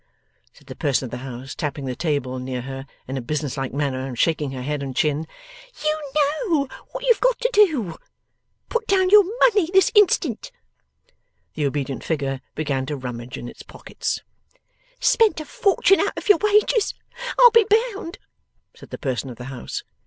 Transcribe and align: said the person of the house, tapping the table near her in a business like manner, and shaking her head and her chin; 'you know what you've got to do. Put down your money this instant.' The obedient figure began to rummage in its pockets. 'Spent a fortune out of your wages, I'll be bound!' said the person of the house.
said 0.51 0.65
the 0.65 0.75
person 0.75 1.05
of 1.05 1.11
the 1.11 1.17
house, 1.17 1.53
tapping 1.53 1.85
the 1.85 1.95
table 1.95 2.39
near 2.39 2.61
her 2.63 2.87
in 3.07 3.17
a 3.17 3.21
business 3.21 3.55
like 3.55 3.71
manner, 3.71 4.07
and 4.07 4.17
shaking 4.17 4.49
her 4.49 4.63
head 4.63 4.81
and 4.81 4.97
her 4.97 4.99
chin; 4.99 5.27
'you 5.85 6.11
know 6.49 6.67
what 6.91 7.03
you've 7.05 7.19
got 7.21 7.39
to 7.39 7.49
do. 7.53 7.95
Put 8.67 8.87
down 8.87 9.11
your 9.11 9.23
money 9.41 9.69
this 9.71 9.91
instant.' 9.93 10.51
The 11.53 11.67
obedient 11.67 12.03
figure 12.03 12.41
began 12.55 12.87
to 12.87 12.95
rummage 12.97 13.37
in 13.37 13.47
its 13.47 13.61
pockets. 13.61 14.21
'Spent 14.99 15.39
a 15.39 15.45
fortune 15.45 15.99
out 15.99 16.17
of 16.17 16.27
your 16.29 16.39
wages, 16.39 16.95
I'll 17.37 17.51
be 17.51 17.67
bound!' 17.93 18.17
said 18.75 18.89
the 18.89 18.97
person 18.97 19.29
of 19.29 19.35
the 19.37 19.43
house. 19.53 19.83